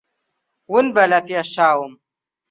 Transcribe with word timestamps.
ون 0.71 0.85
بە 0.95 1.03
لە 1.11 1.19
پێش 1.27 1.47
چاوم. 1.55 1.93